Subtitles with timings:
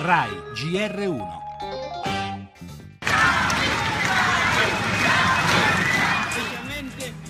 [0.00, 1.26] RAI GR1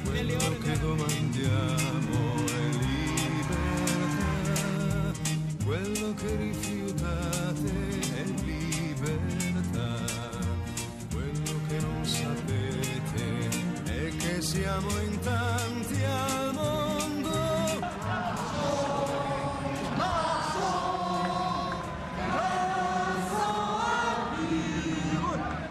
[0.05, 2.69] Quello che domandiamo è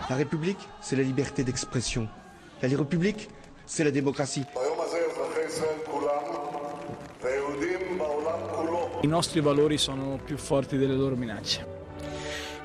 [0.10, 2.08] La République, c'est la liberté d'expression.
[2.62, 3.30] La République,
[3.66, 4.46] c'est la démocratie.
[9.04, 11.77] I nostri valori sono più forti delle loro minacce.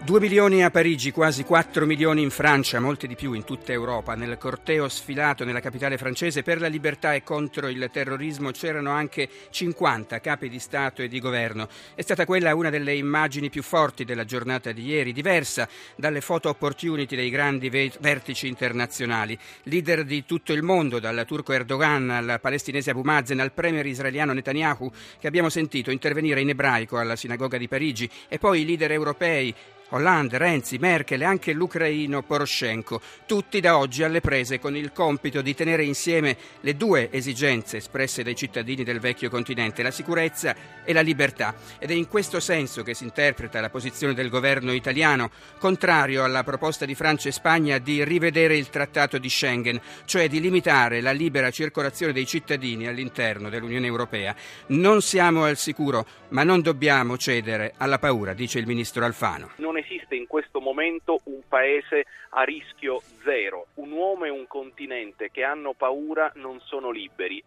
[0.05, 4.16] 2 milioni a Parigi, quasi 4 milioni in Francia, molti di più in tutta Europa.
[4.16, 9.28] Nel corteo sfilato nella capitale francese per la libertà e contro il terrorismo c'erano anche
[9.51, 11.69] 50 capi di Stato e di governo.
[11.95, 16.48] È stata quella una delle immagini più forti della giornata di ieri, diversa dalle photo
[16.48, 19.39] opportunity dei grandi ve- vertici internazionali.
[19.64, 24.33] Leader di tutto il mondo, dal turco Erdogan al palestinese Abu Mazen al premier israeliano
[24.33, 28.91] Netanyahu, che abbiamo sentito intervenire in ebraico alla sinagoga di Parigi, e poi i leader
[28.91, 29.55] europei
[29.94, 35.42] Hollande, Renzi, Merkel e anche l'ucraino Poroshenko, tutti da oggi alle prese con il compito
[35.42, 40.54] di tenere insieme le due esigenze espresse dai cittadini del vecchio continente, la sicurezza
[40.84, 41.54] e la libertà.
[41.78, 46.42] Ed è in questo senso che si interpreta la posizione del governo italiano, contrario alla
[46.42, 51.12] proposta di Francia e Spagna di rivedere il trattato di Schengen, cioè di limitare la
[51.12, 54.34] libera circolazione dei cittadini all'interno dell'Unione Europea.
[54.68, 59.50] Non siamo al sicuro, ma non dobbiamo cedere alla paura, dice il ministro Alfano.
[59.56, 63.66] Non esiste in questo momento un paese a rischio zero.
[63.75, 67.42] Un uomo e un continente che hanno paura non sono liberi.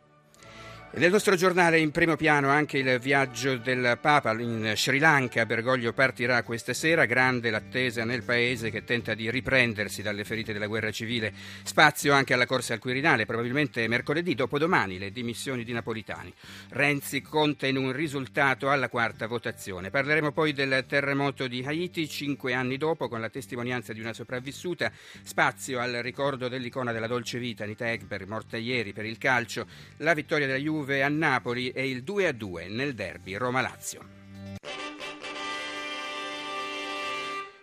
[0.92, 5.46] Nel nostro giornale in primo piano anche il viaggio del Papa in Sri Lanka.
[5.46, 10.68] Bergoglio partirà questa sera, grande l'attesa nel paese che tenta di riprendersi dalle ferite della
[10.68, 11.34] guerra civile.
[11.64, 16.34] Spazio anche alla corsa al Quirinale, probabilmente mercoledì, dopodomani, le dimissioni di Napolitani.
[16.70, 19.90] Renzi conta in un risultato alla quarta votazione.
[19.90, 24.90] Parleremo poi del terremoto di Haiti, cinque anni dopo, con la testimonianza di una sopravvissuta.
[25.24, 29.68] Spazio al ricordo dell'icona della dolce vita, Anita Ekberg, morta ieri per il calcio.
[29.98, 34.25] La vittoria della Juve a Napoli e il 2-2 nel derby Roma-Lazio.